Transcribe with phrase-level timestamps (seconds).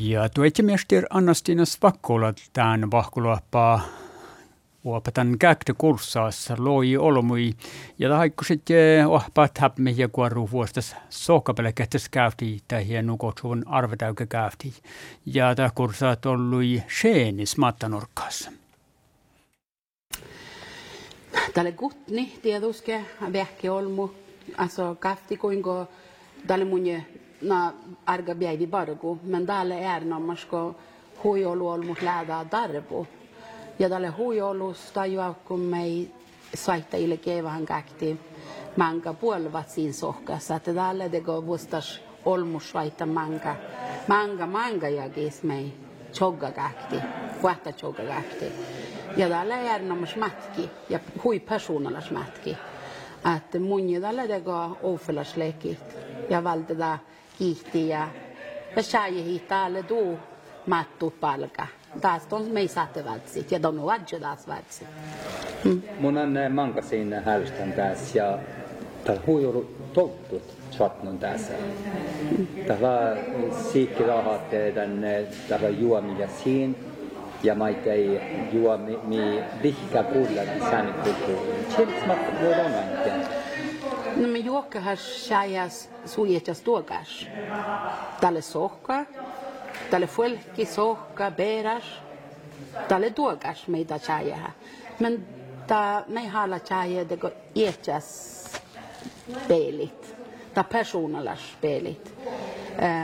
[0.00, 3.80] Ja tuetjemester Annastina Svakkola tämän vahkuluoppaa
[4.84, 7.54] uopetan käyktö kurssaassa loi olmui
[7.98, 14.26] ja taikku sitten ohpaat häpmi ja kuoru vuostas sohkapele kähtäs käytti tai hieno kutsuun arvetäykö
[14.26, 14.74] käytti.
[15.26, 18.52] Ja tämä kurssaat oli seenis mattanurkkaassa.
[21.54, 24.08] Tälle gutni tietuske vähke olmu,
[24.56, 25.86] alltså kafti kuinka
[26.46, 27.04] tälle munje
[27.42, 27.72] na
[28.06, 30.74] arga bjäivi bargu, men tälle är namasko
[31.24, 33.06] huijolu olmu läda darbu.
[33.78, 36.10] Ja tälle huijolus tajuakku mei
[36.54, 38.20] saittajille kevähän käkti
[38.76, 43.56] manga puolvat siinä sohkassa, että tälle teko vuostas olmu saita manga,
[44.08, 45.72] manga manga ja kis mei
[46.12, 46.96] chogga käkti,
[47.42, 48.52] vuotta chogga käkti.
[49.16, 52.56] Ja tällä är namas matki ja hui personalas matki.
[53.36, 55.96] Että mun ja tällä teko ofelas lekit
[56.30, 57.08] ja valtida kiihti
[57.74, 58.08] ja
[58.84, 60.18] ja hiitä alle du
[60.66, 61.66] mattu palka.
[62.00, 62.60] Taas on me
[63.04, 64.88] vältsit ja don wadjo taas vältsit.
[66.00, 68.38] Mun on manka siinä hälstän tässä ja
[69.04, 71.52] täällä huijuru toutut satnun tässä.
[72.66, 73.16] Täällä
[73.72, 76.74] siikki rahat tänne täällä juomia siinä
[77.42, 78.20] ja maita ei
[78.52, 81.66] juomi mi vihka kuulla sääni kulttuuriin.
[81.76, 82.54] Chilks matta voi
[84.18, 87.26] olla No men juokka har sägas sujetjas tuokas.
[88.20, 89.04] Tälle sohka,
[89.90, 91.84] tälle fuelki sohka, beras,
[92.88, 94.52] tälle tuokas meitä säjää.
[94.98, 95.26] Men
[95.66, 98.44] ta me hala säjää deko ietjas
[99.48, 100.16] pelit,
[100.54, 102.12] ta personalas pelit.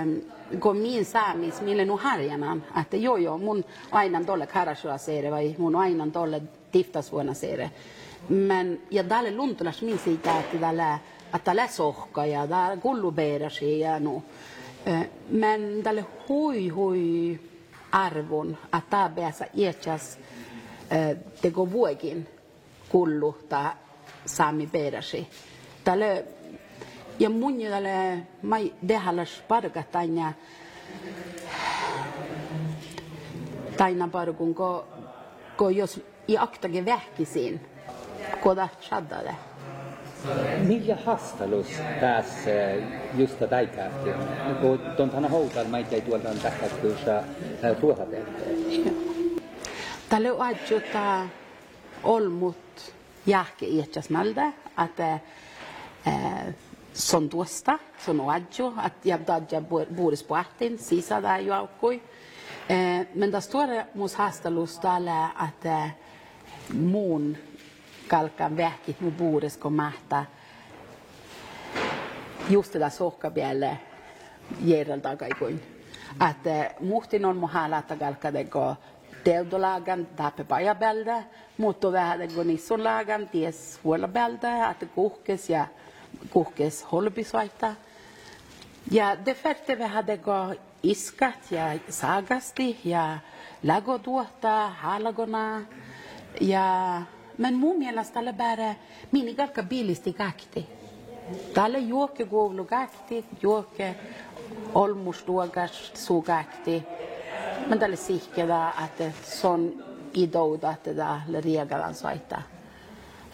[0.03, 0.21] Um,
[0.61, 4.97] kun min saamis, mille nu harjanan, että joo joo, mun aina tolle karasua
[5.31, 7.71] vai mun aina tolle tiftasvuonna seere.
[8.29, 10.99] Men ja tälle luntulas min siitä, että tällä
[11.33, 14.23] att tällä sohka ja täällä kullubeerasi ja no.
[15.29, 17.41] Men tälle hui hui
[17.93, 20.19] arvon, että tämä päässä iätsäs
[21.43, 22.29] teko vuokin
[22.89, 23.71] kullu tai
[24.27, 25.27] saami beerasi.
[25.85, 26.25] Tälle
[27.19, 30.33] ja mun tälle mai dehalas parkataina
[33.77, 34.87] taina parkun ko
[35.57, 37.61] ko jos i aktage vähkisiin
[38.45, 39.35] koda shaddade.
[40.59, 41.67] Millä hastalus
[42.01, 42.27] pääs
[43.15, 44.11] just täikähti?
[44.61, 47.23] Kun tuntana houtal maita ei tuolta on tähkättyysä
[47.81, 48.57] ruohateetteen.
[50.09, 51.27] Tälle on adjuta
[52.03, 52.57] olmut
[53.27, 54.53] jahke iätsäsmältä,
[54.85, 55.19] että
[56.95, 59.61] son tuosta, son adjo, att jag dadja
[59.97, 62.03] boris puhtin, sisa där ju aukui.
[63.15, 65.91] Men det står mus hastalus tällä, että
[66.73, 67.37] muun
[68.09, 69.11] kalkan vähkit mu
[69.63, 70.25] kun mahta
[72.51, 73.79] just det där sohkabjälle
[74.61, 75.61] järjel tagaikuin.
[76.31, 78.77] Että muhtin on mu halata kalka dego
[79.25, 81.25] teudolagan tape pajabälde,
[81.59, 85.67] mutta vähän dego nissunlagan ties huolabälde, että kuhkes ja
[86.31, 87.75] kuhkes holbisvaita.
[88.91, 89.17] Ja
[89.89, 93.19] hade gå iskat ja sagasti ja
[93.63, 95.63] lagotuota halagona
[96.41, 97.03] ja
[97.39, 98.75] men mun mielestä tällä bara
[99.13, 100.67] mini kalka bilisti kakti.
[101.55, 103.97] Tällä juokke kuulu kakti, juokke
[104.75, 106.83] olmustuokas sugakti.
[107.67, 109.85] Men tällä sihkeda että son
[110.15, 112.43] idouda että tällä regalan saita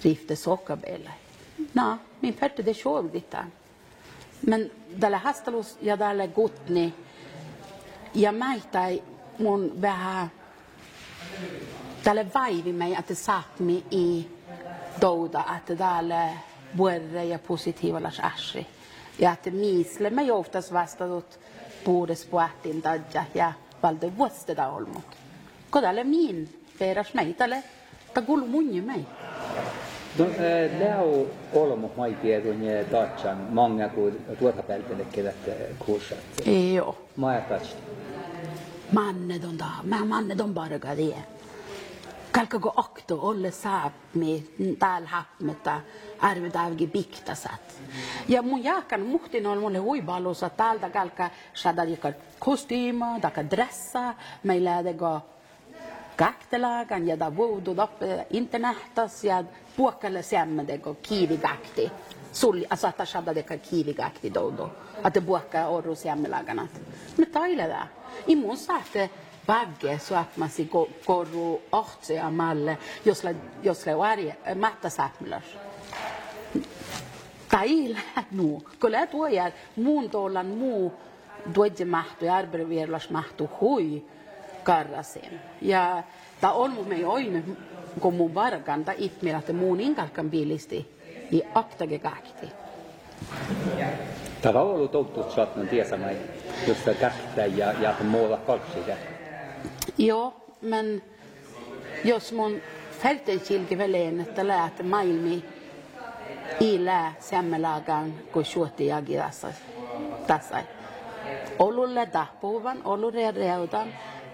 [0.04, 1.10] rifte sokkabelle.
[1.74, 3.44] No, min färte det såg ditta.
[4.46, 6.94] Men tällä hastalus ja tällä gutni
[8.14, 9.02] ja mäitai
[9.38, 10.30] mun vähän
[12.02, 14.28] tälle vaivi mig att det satt mig i
[15.00, 16.30] douda att tälle
[16.72, 18.66] vuorre ja positiivalla asri.
[19.18, 21.38] Ja että miisle me oftast vastadut
[21.84, 23.52] puudes puhtin tadja ja
[23.82, 25.16] valde vuosteda olmut.
[25.70, 27.62] Kodalle min peras mig tälle
[28.14, 29.04] ta kulu munni mig.
[30.78, 35.36] Leo olmo mai tiedon ja tatsan manga kun tuota peltele kedet
[35.78, 36.46] kursat.
[36.74, 36.96] Joo.
[37.16, 37.78] Maja tatsan.
[38.92, 41.39] Manne don da, mä manne don barga det.
[42.32, 44.42] Kalka go okto olle saab me
[44.78, 45.80] tääl hapmeta
[46.20, 47.80] arvedavgi piktasat.
[48.28, 54.82] Ja mun jaakan muhtin on mulle huibalusa täältä kalka saada jaka kostyma, taka dressa, meillä
[54.98, 55.20] go
[56.16, 59.44] kaktelagan ja da voodoo doppe internähtas ja
[59.76, 61.90] puokalle sämmedego kiivikakti.
[62.32, 64.70] Sul, alltså att Ashada deka kiivikakti dodo.
[65.02, 66.70] Att det puokka orru sämmelaganat.
[67.16, 67.86] Me taile da.
[68.26, 69.10] Imun saatte
[69.50, 70.68] bagge så att man sig
[71.04, 74.88] korru ohtse ja malle, jos le, jos le varje, matta
[77.88, 80.92] läht nu, kun läht uoja muun tollan muu
[81.54, 84.04] duodje mahtu ja arbervierlas mahtu hui
[84.62, 85.40] karrasen.
[85.60, 86.02] Ja
[86.40, 87.56] ta on mun mei oin
[88.00, 90.86] kun mun varkan ta ipmillä, että muun inkalkan biilisti
[91.32, 92.46] i aktage kahti.
[94.42, 96.16] Tämä on ollut touttu saatnan tiesamai,
[96.66, 98.96] josta kättä ja, ja muulla kalksida.
[99.98, 101.02] Joo, men
[102.04, 102.60] jos mun
[103.02, 105.44] fältenkilki väleen, että läät maailmi
[106.60, 109.52] i lää sämmelagan, kun suotti jagi tässä.
[110.26, 110.64] tässä.
[111.58, 113.88] Olulle tahpuvan, olulle reudan,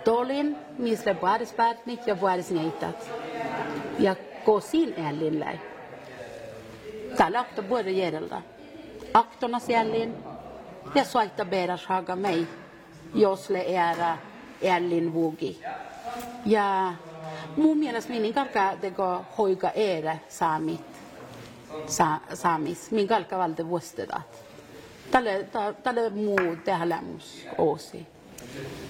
[0.04, 3.10] tolin, missä vuodispäärnit ja vuodisneitat.
[3.98, 5.44] Ja kosin ällin
[7.16, 8.42] Täällä akta både järjeltä.
[9.14, 10.14] Aktona jäljin
[10.94, 12.46] ja soita beras haga mig,
[13.14, 13.50] jos
[14.64, 15.60] ällin vugi.
[16.46, 16.94] Ja
[17.56, 20.80] mun mielestä minun kalka teko hoika ere saamit,
[21.86, 24.46] sa, saamis, min kalka valde vuostedat.
[25.10, 25.46] Tälle,
[25.82, 28.06] tälle muu tehdä lämmus oosi.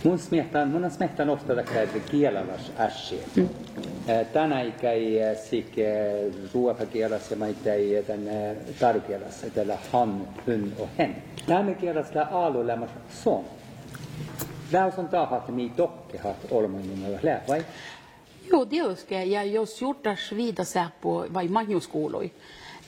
[0.05, 3.23] Mun smetan, mun smetan ofta että kielalas äsi.
[3.37, 3.49] Mm.
[4.33, 5.19] Tänä ikäi
[5.51, 5.75] sik
[6.55, 8.21] ruokakielas ja maita ei tän
[8.81, 11.23] tarkielas, että han, hun och hen.
[11.47, 12.91] Nämä kielas la alu lämmas
[13.25, 13.45] son.
[14.73, 17.65] Läus on tahat mi dokke hat olmoinnilla lää, vai?
[18.51, 19.31] Joo, tietysti.
[19.31, 22.33] Ja jos juurtas viidasää på vai manjuskouloi,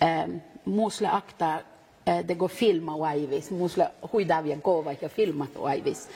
[0.03, 1.61] ähm, muusle akta
[2.09, 3.51] Eh, det går filma och aivis.
[3.51, 6.09] Musla huidavia kova ja filmat och aivis.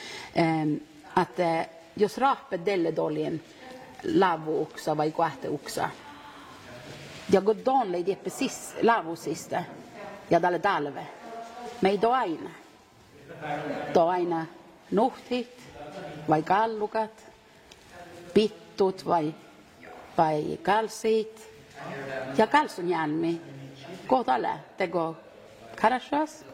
[1.14, 1.60] Att eh,
[1.94, 3.40] jos rahpe delle dolien
[4.02, 5.12] lavuuksa vai
[5.48, 5.90] uksa.
[7.26, 9.64] Ja går lei die precis lavusiste.
[10.28, 11.06] Ja dalle talve.
[11.80, 12.50] Me do aina.
[13.94, 14.46] Do aina
[14.92, 15.62] nuhtit
[16.28, 17.32] vai kallukat,
[18.34, 19.34] pittut vai,
[20.18, 21.50] vai kalsit
[22.38, 23.40] ja kalsunjälmi.
[24.06, 25.16] Kohta tego
[25.80, 26.44] Karasas,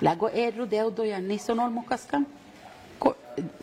[0.00, 2.26] lago Eru deudo ja nisonol mukaskan.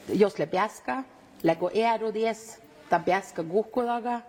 [0.10, 1.04] Jos le piaska,
[1.44, 4.22] lago Eru dies, ta piaska guhkulaga.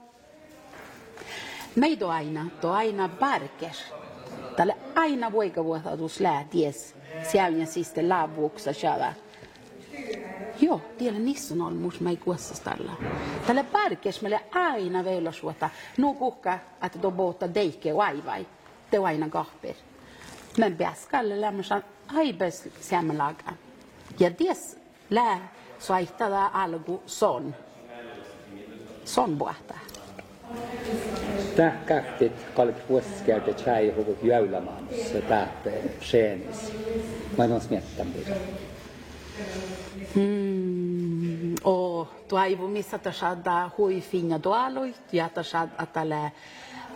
[1.77, 3.85] Meido aina, to aina barkes.
[4.57, 6.95] Tälle aina voikavuotatus lää ties.
[7.31, 8.71] Sieltä siste laavuuksa.
[10.63, 12.93] Joo, tiedä nissä on mus mai kuossastalla.
[13.47, 15.71] Tälle parkes meille aina veilosvuota.
[15.97, 18.47] Nu kuhka, että to boota deike vaivai.
[18.91, 19.75] Te aina kahper.
[20.59, 21.35] Men bäskalle
[22.15, 23.53] aibes siamelaga.
[24.21, 24.79] Ja des
[25.11, 27.55] lää soittada algu son.
[29.05, 29.75] Son buahta.
[31.57, 34.97] Tähkähtit kalk vuosikäytä tjäi huvut jäylämaanus
[35.29, 36.73] tähpe seenis.
[37.39, 38.27] Mä en ole smiettänyt.
[40.15, 41.55] Mm.
[41.65, 46.33] O tuai bu misa ta shada hui fina doaloi, ya ta shada atale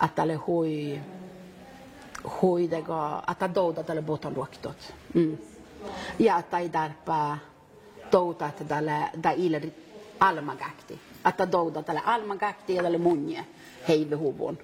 [0.00, 1.00] atale hui
[2.40, 4.76] hui dega ata doda dale botan luoktot.
[5.14, 5.36] Mm.
[6.18, 7.38] Ja tai darpa
[8.12, 9.70] douta att dale da iler
[10.20, 10.98] almagakti.
[11.22, 13.44] Ata douda dale almagakti dale munje
[13.88, 14.58] heive huvon.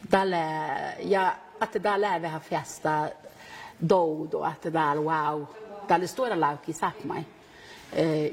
[0.00, 0.42] Dale
[1.02, 3.08] ja att dale vi har festa
[3.78, 5.46] dodo att dale wow
[5.86, 7.24] Tälle stora lauki sagt mig.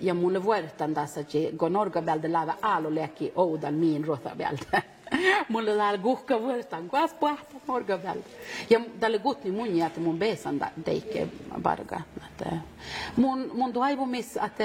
[0.01, 4.83] Ja mulle vuortan tässä, että kun Norga bälde lava aaloleki oudan miin ruota bälde.
[5.49, 8.21] mulle dal guhka vuortan kuas puhta morga bel
[8.69, 11.27] ja dalle gutni mun jätä mun besan da deike
[11.61, 12.47] barga att
[13.17, 14.59] mun mun toivo miss att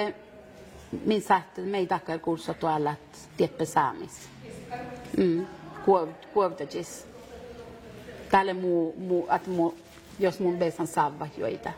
[1.05, 4.29] min satt mig tackar kursa to allat tieppe saamis
[5.17, 5.47] mm.
[5.85, 7.07] Kuov kuovtajis
[8.31, 9.71] tälle mu mu att mu
[10.19, 11.73] jos mun besan saava joita